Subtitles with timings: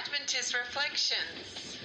[0.00, 1.76] Adventist Reflections.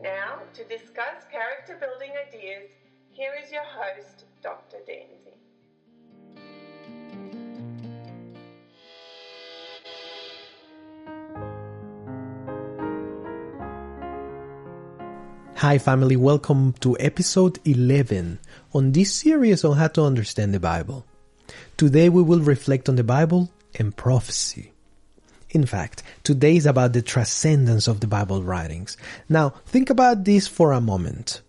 [0.00, 2.70] Now, to discuss character building ideas,
[3.10, 4.76] here is your host, Dr.
[4.88, 5.29] Denzi.
[15.60, 16.16] Hi, family.
[16.16, 18.38] Welcome to episode 11
[18.72, 21.04] on this series on how to understand the Bible.
[21.76, 24.72] Today we will reflect on the Bible and prophecy.
[25.50, 28.96] In fact, today is about the transcendence of the Bible writings.
[29.28, 31.42] Now, think about this for a moment.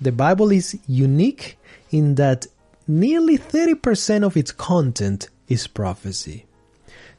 [0.00, 1.58] The Bible is unique
[1.90, 2.46] in that
[2.88, 6.46] nearly 30% of its content is prophecy.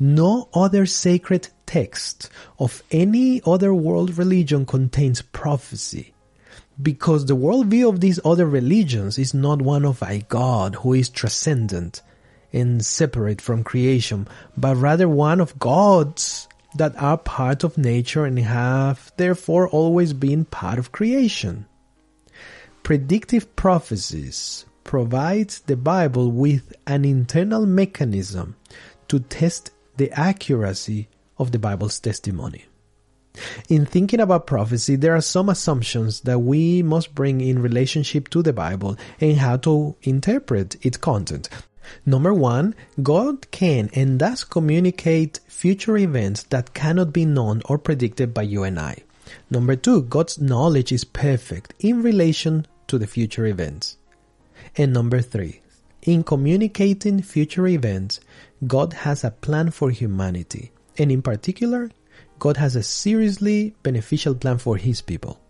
[0.00, 6.13] No other sacred text of any other world religion contains prophecy
[6.82, 11.08] because the worldview of these other religions is not one of a God who is
[11.08, 12.02] transcendent
[12.52, 18.38] and separate from creation, but rather one of gods that are part of nature and
[18.38, 21.66] have therefore always been part of creation.
[22.82, 28.56] Predictive prophecies provides the Bible with an internal mechanism
[29.08, 32.66] to test the accuracy of the Bible's testimony.
[33.68, 38.42] In thinking about prophecy, there are some assumptions that we must bring in relationship to
[38.42, 41.48] the Bible and how to interpret its content.
[42.06, 48.32] Number one, God can and does communicate future events that cannot be known or predicted
[48.32, 48.98] by you and I.
[49.50, 53.96] Number two, God's knowledge is perfect in relation to the future events.
[54.76, 55.60] And number three,
[56.02, 58.20] in communicating future events,
[58.66, 61.90] God has a plan for humanity, and in particular,
[62.38, 65.40] God has a seriously beneficial plan for His people.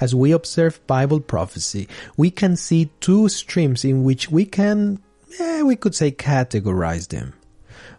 [0.00, 5.00] As we observe Bible prophecy, we can see two streams in which we can,
[5.40, 7.34] eh, we could say, categorize them.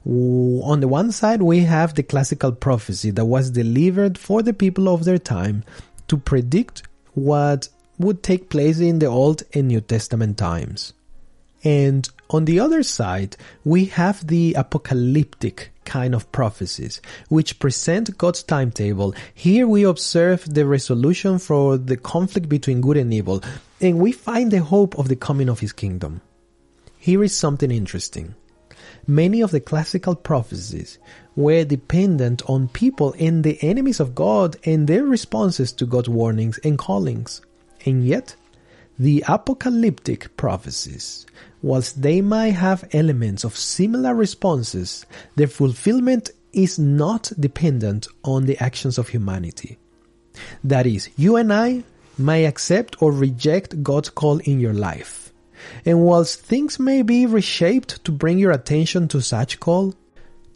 [0.05, 4.87] On the one side, we have the classical prophecy that was delivered for the people
[4.87, 5.63] of their time
[6.07, 6.83] to predict
[7.13, 7.67] what
[7.97, 10.93] would take place in the Old and New Testament times.
[11.63, 18.43] And on the other side, we have the apocalyptic kind of prophecies, which present God's
[18.43, 19.15] timetable.
[19.33, 23.41] Here we observe the resolution for the conflict between good and evil,
[23.81, 26.21] and we find the hope of the coming of His kingdom.
[26.99, 28.35] Here is something interesting.
[29.07, 30.99] Many of the classical prophecies
[31.35, 36.59] were dependent on people and the enemies of God and their responses to God's warnings
[36.59, 37.41] and callings.
[37.85, 38.35] And yet,
[38.99, 41.25] the apocalyptic prophecies,
[41.61, 45.05] whilst they might have elements of similar responses,
[45.37, 49.77] their fulfillment is not dependent on the actions of humanity.
[50.63, 51.83] That is, you and I
[52.17, 55.31] may accept or reject God's call in your life.
[55.85, 59.95] And whilst things may be reshaped to bring your attention to such call,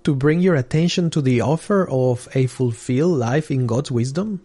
[0.03, 4.41] to bring your attention to the offer of a fulfilled life in God's wisdom,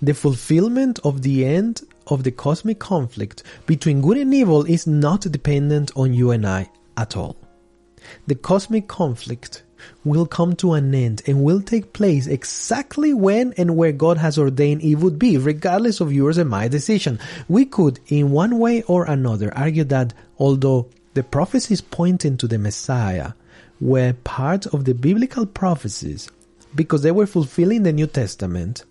[0.00, 5.20] the fulfillment of the end of the cosmic conflict between good and evil is not
[5.20, 7.36] dependent on you and I at all.
[8.26, 9.62] The cosmic conflict
[10.04, 14.38] will come to an end and will take place exactly when and where God has
[14.38, 17.18] ordained it would be, regardless of yours and my decision.
[17.48, 22.58] We could, in one way or another, argue that although the prophecies pointing to the
[22.58, 23.32] Messiah
[23.80, 26.28] were part of the biblical prophecies
[26.74, 28.84] because they were fulfilling the New Testament,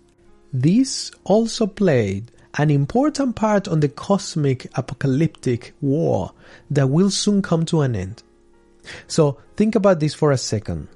[0.52, 6.32] these also played an important part on the cosmic apocalyptic war
[6.70, 8.22] that will soon come to an end.
[9.06, 10.88] So think about this for a second.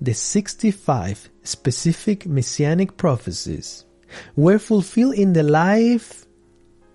[0.00, 3.84] The 65 specific messianic prophecies
[4.36, 6.26] were fulfilled in the life,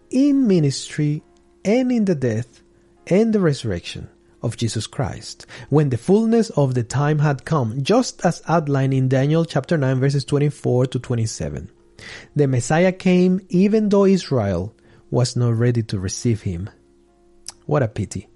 [0.10, 1.22] in ministry,
[1.66, 2.62] and in the death
[3.08, 4.10] and the resurrection
[4.42, 9.08] of Jesus Christ, when the fullness of the time had come, just as outlined in
[9.08, 11.70] Daniel chapter 9 verses 24 to 27.
[12.36, 14.74] The Messiah came even though Israel
[15.12, 16.70] was not ready to receive him.
[17.66, 18.28] What a pity.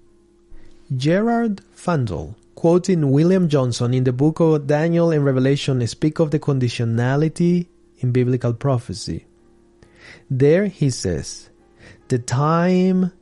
[0.96, 6.38] Gerhard Pfandl, quoting William Johnsson in the book of Daniel and Revelation, speak of the
[6.38, 7.66] conditionality
[7.98, 9.26] in biblical prophecy.
[10.30, 11.50] There he says,
[12.08, 13.12] the time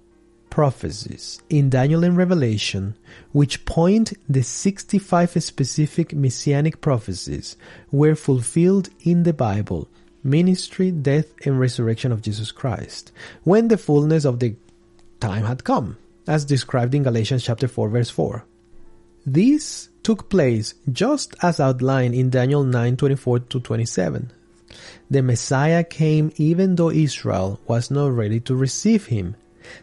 [0.51, 2.95] prophecies in Daniel and Revelation,
[3.33, 7.57] which point the 65 specific messianic prophecies,
[7.91, 9.89] were fulfilled in the Bible
[10.27, 13.13] ministry, death, and resurrection of Jesus Christ,
[13.45, 14.57] when the fullness of the
[15.21, 15.97] time had come,
[16.27, 18.45] as described in Galatians chapter 4 verse 4.
[19.25, 24.31] This took place just as outlined in Daniel 9:24 to 27.
[25.11, 29.37] The Messiah came even though Israel was not ready to receive him.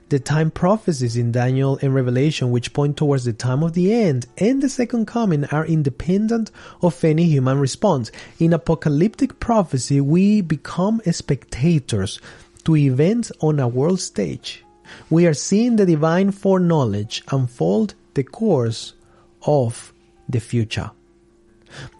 [0.09, 4.27] The time prophecies in Daniel and Revelation which point towards the time of the end
[4.37, 6.51] and the second coming are independent
[6.81, 8.11] of any human response.
[8.39, 12.19] In apocalyptic prophecy, we become spectators
[12.65, 14.63] to events on a world stage.
[15.09, 18.93] We are seeing the divine foreknowledge unfold the course
[19.45, 19.93] of
[20.29, 20.91] the future.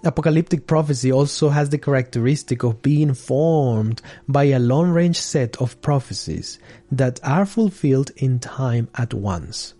[0.03, 5.81] Apocalyptic prophecy also has the characteristic of being formed by a long range set of
[5.81, 6.59] prophecies
[6.91, 9.73] that are fulfilled in time at once.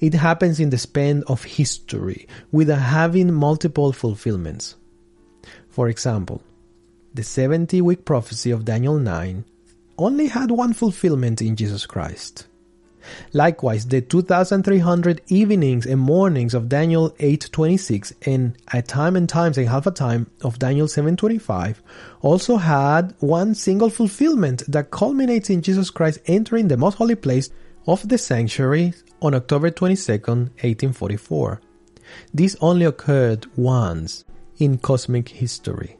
[0.00, 4.76] It happens in the span of history with having multiple fulfillments.
[5.68, 6.42] For example,
[7.12, 9.44] the 70 week prophecy of Daniel 9
[9.98, 12.46] only had one fulfillment in Jesus Christ.
[13.32, 19.68] Likewise, the 2300 evenings and mornings of Daniel 8:26 and a time and times and
[19.68, 21.82] half a time of Daniel 7:25
[22.22, 27.50] also had one single fulfillment that culminates in Jesus Christ entering the most holy place
[27.86, 31.60] of the sanctuary on October 22nd, 1844.
[32.32, 34.24] This only occurred once
[34.58, 35.96] in cosmic history.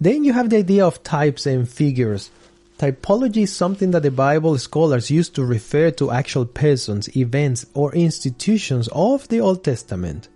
[0.00, 2.30] Then you have the idea of types and figures
[2.78, 7.94] Typology is something that the Bible scholars use to refer to actual persons, events, or
[7.94, 10.28] institutions of the Old Testament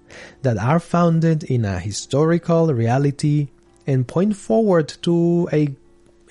[0.42, 3.48] that are founded in a historical reality
[3.86, 5.74] and point forward to a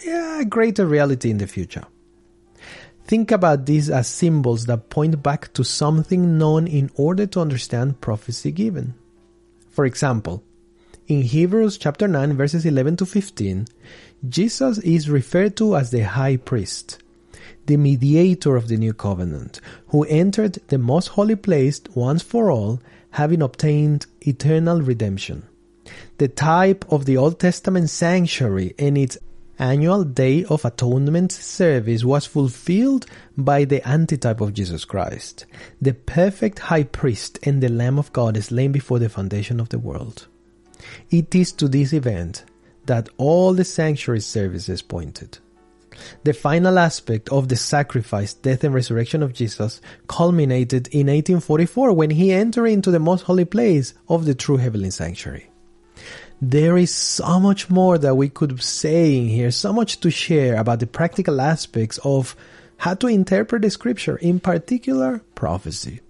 [0.06, 1.86] yeah, greater reality in the future.
[3.06, 8.02] Think about these as symbols that point back to something known in order to understand
[8.02, 8.96] prophecy given.
[9.70, 10.44] For example,
[11.08, 13.68] in Hebrews chapter 9 verses 11 to 15,
[14.28, 16.98] Jesus is referred to as the high priest,
[17.68, 22.82] the mediator of the new covenant, who entered the most holy place once for all,
[23.12, 25.44] having obtained eternal redemption.
[26.18, 29.18] The type of the Old Testament sanctuary and its
[29.60, 33.06] annual Day of Atonement service was fulfilled
[33.38, 35.46] by the antitype of Jesus Christ,
[35.82, 39.80] the perfect high priest and the Lamb of God slain before the foundation of the
[39.80, 40.28] world.
[41.10, 42.44] It is to this event
[42.88, 45.38] that all the sanctuary services pointed.
[46.24, 52.12] The final aspect of the sacrifice, death, and resurrection of Jesus culminated in 1844 when
[52.12, 55.50] he entered into the most holy place of the true heavenly sanctuary.
[56.40, 60.56] There is so much more that we could say in here, so much to share
[60.58, 62.36] about the practical aspects of
[62.78, 66.02] how to interpret the scripture, in particular prophecy.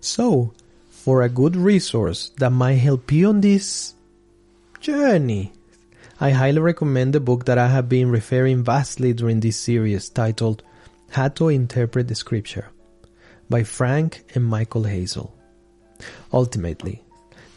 [0.00, 0.52] So,
[0.90, 3.94] for a good resource that might help you on this
[4.78, 5.52] journey
[6.20, 10.64] I highly recommend the book that I have been referring vastly during this series titled
[11.10, 12.70] How to Interpret the Scripture
[13.48, 15.30] by Frank and Michael Hasel.
[16.32, 17.04] Ultimately,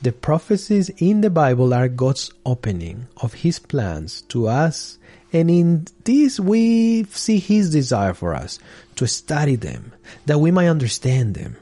[0.04, 5.00] the prophecies in the Bible are God's opening of His plans to us,
[5.34, 8.60] and in this we see His desire for us
[8.96, 9.92] to study them,
[10.28, 11.58] that we might understand them,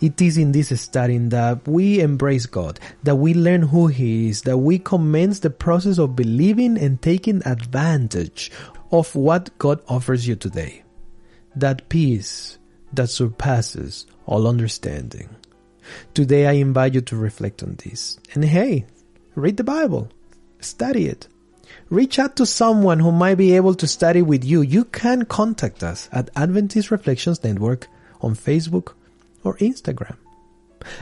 [0.00, 4.42] it is in this studying that we embrace God, that we learn who He is,
[4.42, 8.50] that we commence the process of believing and taking advantage
[8.90, 10.82] of what God offers you today.
[11.56, 12.58] That peace
[12.92, 15.28] that surpasses all understanding.
[16.14, 18.18] Today I invite you to reflect on this.
[18.34, 18.86] And hey,
[19.34, 20.08] read the Bible.
[20.60, 21.28] Study it.
[21.90, 24.60] Reach out to someone who might be able to study with you.
[24.60, 27.88] You can contact us at Adventist Reflections Network
[28.20, 28.94] on Facebook
[29.44, 30.16] or Instagram.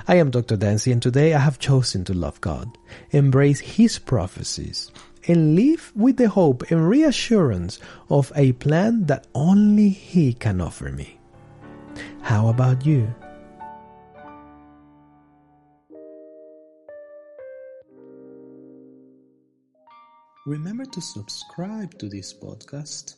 [0.08, 0.56] I am Dr.
[0.56, 2.78] Dancy and today I have chosen to love God,
[3.10, 4.90] embrace His prophecies,
[5.28, 7.78] and live with the hope and reassurance
[8.08, 11.18] of a plan that only He can offer me.
[12.22, 13.14] How about you?
[20.46, 23.16] Remember to subscribe to this podcast,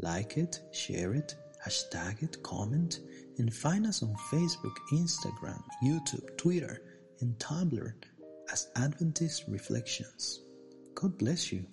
[0.00, 3.00] like it, share it, hashtag it, comment,
[3.38, 6.82] and find us on Facebook, Instagram, YouTube, Twitter,
[7.20, 7.92] and Tumblr
[8.52, 10.40] as Adventist Reflections.
[10.94, 11.66] God bless you.